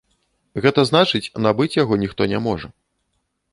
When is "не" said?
2.35-2.43